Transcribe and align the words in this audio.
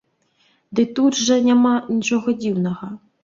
Дык 0.77 0.95
тут 0.99 1.19
жа 1.25 1.37
няма 1.49 1.75
нічога 1.97 2.35
дзіўнага. 2.41 2.93